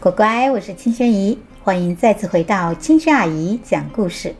[0.00, 4.32] 乖乖，我是青萱姨，欢迎再次回到青萱阿姨讲故事。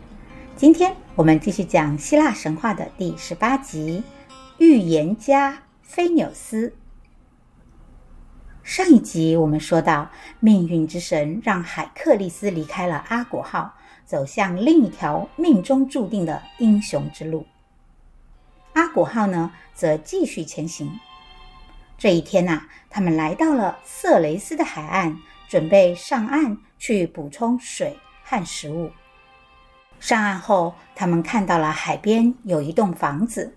[0.55, 4.05] 今天我们继续讲希腊神话的第十八集
[4.59, 6.69] 《预言家菲纽斯》。
[8.63, 10.09] 上一集我们说到，
[10.39, 13.75] 命运之神让海克利斯离开了阿果号，
[14.07, 17.45] 走向另一条命中注定的英雄之路。
[18.75, 20.89] 阿果号呢，则继续前行。
[21.99, 25.19] 这一天呐、他们来到了色雷斯的海岸。
[25.49, 28.91] 准备上岸去补充水和食物。
[29.99, 33.57] 上岸后，他们看到了海边有一栋房子，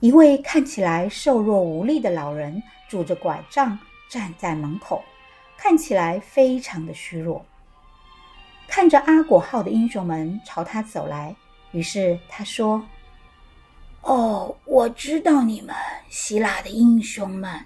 [0.00, 3.78] 一位看起来瘦弱无力的老人拄着拐杖
[4.08, 5.04] 站在门口，
[5.56, 7.44] 看起来非常的虚弱。
[8.66, 11.36] 看着阿果号的英雄们朝他走来，
[11.70, 12.84] 于是他说
[14.02, 15.76] ：“哦，我知道你们，
[16.08, 17.64] 希腊的英雄们。”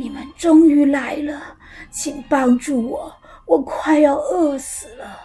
[0.00, 1.58] 你们终于来了，
[1.90, 5.20] 请帮助我，我快要饿死了。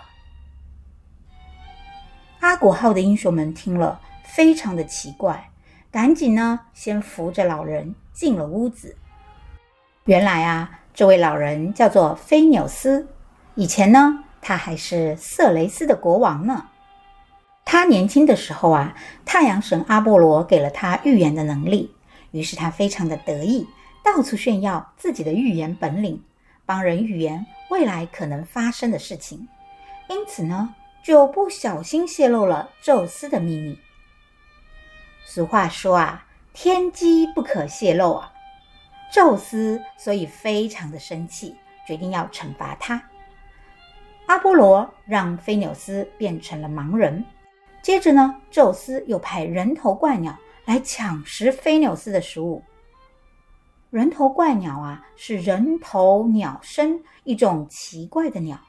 [2.41, 5.49] 阿果号的英雄们听了，非常的奇怪，
[5.89, 8.97] 赶紧呢，先扶着老人进了屋子。
[10.03, 13.07] 原来啊，这位老人叫做菲纽斯，
[13.55, 16.65] 以前呢，他还是色雷斯的国王呢。
[17.63, 21.95] 他年轻的时候啊，太阳神阿波罗给了他预言的能力，
[22.31, 23.65] 于是他非常的得意。
[24.05, 26.23] 到处炫耀自己的预言本领，
[26.63, 29.47] 帮人预言未来可能发生的事情，
[30.07, 33.79] 因此呢，就不小心泄露了宙斯的秘密。
[35.25, 38.31] 俗话说啊，天机不可泄露啊。
[39.11, 41.55] 宙斯所以非常的生气，
[41.87, 43.01] 决定要惩罚他。
[44.27, 47.25] 阿波罗让菲纽斯变成了盲人，
[47.81, 52.61] 接着呢，宙斯又派人头怪鸟来抢食菲纽斯的食物。
[53.95, 58.59] 人头怪鸟啊，是人头鸟身，一种奇怪的鸟，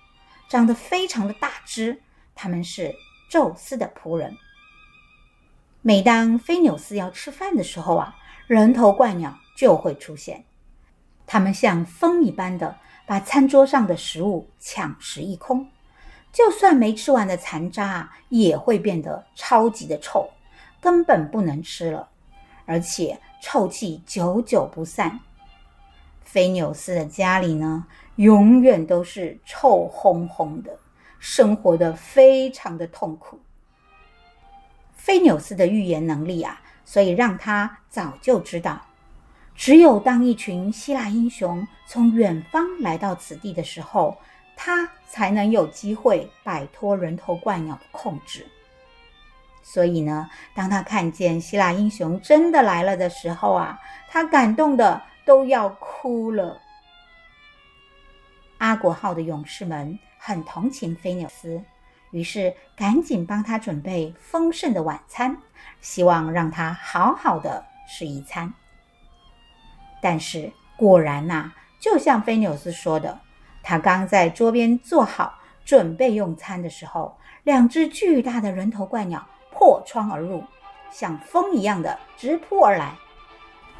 [0.48, 2.00] 长得非常的大只。
[2.32, 2.94] 他们是
[3.28, 4.32] 宙斯的仆人。
[5.82, 8.14] 每当菲纽斯要吃饭的时候啊，
[8.47, 10.44] 人头怪鸟就会出现。
[11.26, 15.69] 他们像风一般的把餐桌上的食物抢食一空，
[16.32, 20.31] 就算没吃完的残渣啊，也会变得超级的臭，
[20.81, 22.08] 根本不能吃了。
[22.64, 25.20] 而且臭气久久不散，
[26.22, 27.86] 菲纽斯的家里呢，
[28.16, 30.78] 永远都是臭烘烘的，
[31.19, 33.38] 生活的非常的痛苦。
[34.94, 38.82] 菲纽斯的预言能力啊，所以让他早就知道，
[39.54, 44.16] 只有当一群希腊英雄从远方来到此地的时候，
[44.56, 48.44] 他才能有机会摆脱人头怪鸟的控制。
[49.69, 53.77] 所以呢，当他看见希腊英雄真的来了的时候啊，
[54.09, 56.60] 他感动的都要哭了。
[58.59, 61.60] 阿果号的勇士们很同情菲纽斯，
[62.12, 65.37] 于是赶紧帮他准备丰盛的晚餐，
[65.81, 68.55] 希望让他好好的吃一餐。
[70.00, 73.19] 但是果然呐，就像菲纽斯说的，
[73.65, 79.26] 他刚在桌边坐好准备用餐的时候，两只巨大的人头怪鸟。
[79.59, 80.44] 破窗而入，
[80.91, 82.94] 像风一样的直扑而来，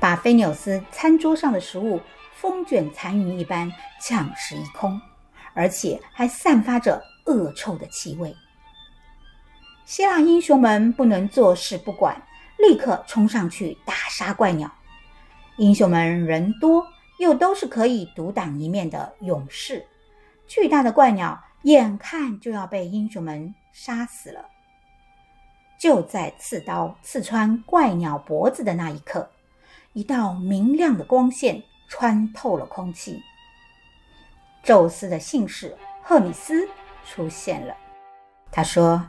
[0.01, 2.01] 把菲纽斯餐桌上的食物
[2.35, 3.71] 风卷残云一般
[4.01, 4.99] 抢食一空，
[5.53, 8.35] 而且还散发着恶臭的气味。
[9.85, 12.21] 希腊英雄们不能坐视不管，
[12.59, 14.73] 立刻冲上去打杀怪鸟。
[15.59, 16.87] 英雄们人多，
[17.19, 19.87] 又都是可以独当一面的勇士，
[20.47, 24.45] 巨大的怪鸟眼看就要被英雄们杀死了。
[25.87, 29.31] 就在刺刀刺穿怪鸟脖子的那一刻，
[29.93, 33.23] 一道明亮的光线穿透了空气。
[34.65, 36.69] 宙斯的信使赫米斯
[37.05, 37.73] 出现了。
[38.51, 39.01] 他说：“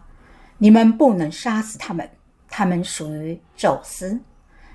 [0.59, 2.07] 你们不能杀死他们，
[2.47, 4.19] 他们属于宙斯。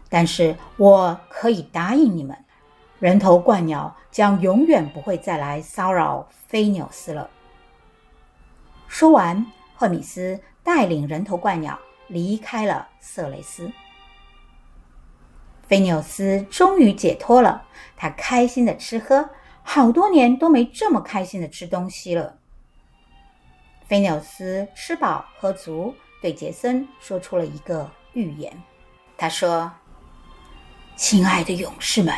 [0.09, 2.37] 但是我可以答应你们，
[2.99, 7.31] 人头怪鸟将永远不会再来骚扰菲纽斯了。”
[8.91, 10.41] 说完，赫米斯。
[10.65, 11.76] 带领人头怪鸟
[12.12, 13.73] 离开了色雷斯，
[15.67, 17.64] 菲纽斯终于解脱了。
[17.97, 19.31] 他开心的吃喝，
[19.62, 22.37] 好多年都没这么开心的吃东西了。
[23.88, 28.53] 菲纽斯吃饱喝足，对杰森说出了一个预言。
[29.17, 29.73] 他说
[30.97, 32.14] ：“亲爱的勇士们，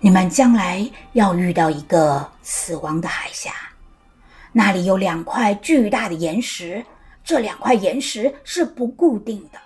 [0.00, 3.52] 你们将来要遇到一个死亡的海峡，
[4.50, 6.84] 那里有两块巨大的岩石。”
[7.24, 9.58] 这两块岩石是不固定的，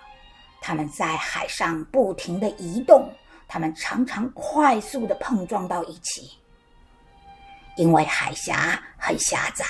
[0.61, 3.13] 它们在海上不停地移动，
[3.49, 6.31] 它们常常快速地碰撞到一起。
[7.75, 9.65] 因为海峡很狭窄，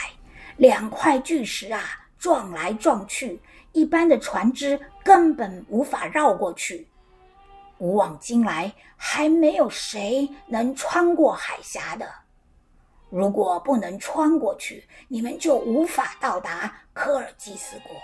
[0.58, 1.82] 两块巨石啊
[2.18, 3.42] 撞来撞去，
[3.72, 6.88] 一般的船只根本无法绕过去。
[7.78, 12.08] 古往今来，还没有谁能穿过海峡的。
[13.10, 17.96] 如果不能穿过去，你们就无法到达科尔基斯国。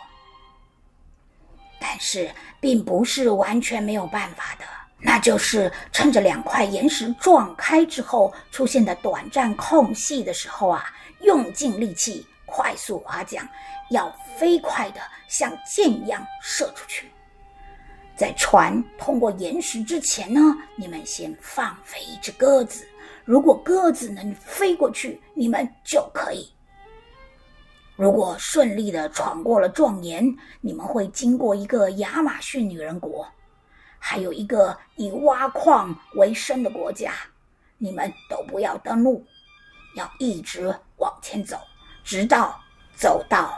[1.80, 4.66] 但是，并不是完全没有办法的。
[4.98, 10.92] 那就是趁着两块岩石撞开之后出现的短暂空隙的时候啊，
[11.22, 13.48] 用尽力气，快速划桨，
[13.92, 17.12] 要飞快的像箭一样射出去。
[18.16, 20.40] 在船通过岩石之前呢，
[20.75, 22.88] 你们先放飞一只鸽子。
[23.25, 26.48] 如果鸽子能飞过去，你们就可以。
[27.95, 33.27] 如果顺利的闯过了壮岩，你们会经过一个亚马逊女人国。
[33.98, 37.13] 还有一个以挖矿为生的国家，
[37.80, 39.25] 你们都不要登陆，
[39.95, 40.68] 要一直
[40.98, 41.57] 往前走，
[42.04, 42.62] 直到
[42.95, 43.57] 走到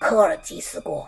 [0.00, 1.06] 科尔基斯国。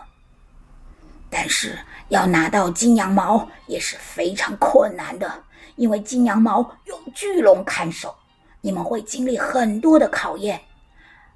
[1.37, 1.77] 但是
[2.07, 5.29] 要拿到金羊毛也是非常困难的，
[5.75, 8.15] 因为金羊毛有巨龙看守，
[8.61, 10.61] 你们会经历很多的考验。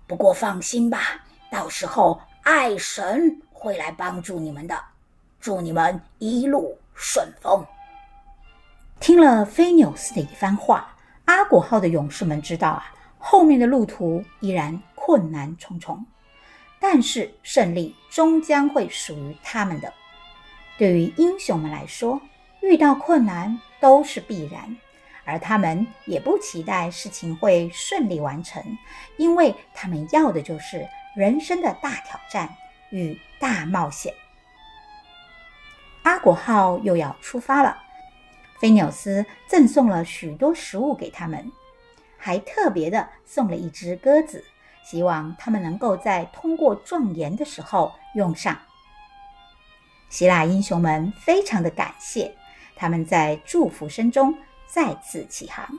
[0.07, 4.79] 不过放心吧，到时候爱神会来帮助你们的。
[5.41, 7.65] 祝你们一路顺风。
[9.01, 10.95] 听了菲纽斯的一番话，
[11.25, 16.05] 阿古号的勇士们知道啊，后面的路途依然困难重重，
[16.79, 19.93] 但是胜利终将会属于他们的。
[20.77, 22.21] 对于英雄们来说，
[22.61, 24.77] 遇到困难都是必然，
[25.25, 28.63] 而他们也不期待事情会顺利完成，
[29.17, 32.49] 因为他们要的就是人生的大挑战
[32.91, 34.13] 与大冒险。
[36.03, 37.77] 阿果号又要出发了，
[38.57, 41.51] 菲纽斯赠送了许多食物给他们，
[42.17, 44.43] 还特别的送了一只鸽子，
[44.89, 48.57] 希望他们能够在通过撞岩的时候用上。
[50.09, 52.35] 希腊英雄们非常的感谢，
[52.75, 55.69] 他们在祝福声中再次起航。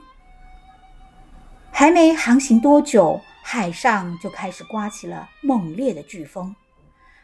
[1.73, 6.55] 还没航行多久，海上就开始刮起了猛烈的飓风，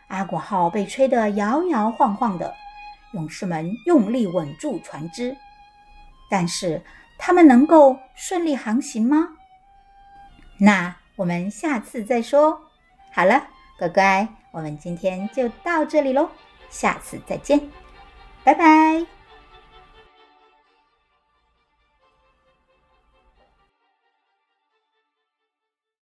[0.10, 2.54] 阿果号被吹得摇摇晃晃的。
[3.13, 5.38] 勇士们用力稳住船只，
[6.30, 6.83] 但是
[7.18, 9.30] 他们能够顺利航行吗？
[10.57, 12.62] 那我们下次再说。
[13.12, 13.48] 好了，
[13.78, 16.30] 乖乖，我们今天就到这里喽，
[16.69, 17.60] 下次再见，
[18.46, 19.17] 拜拜。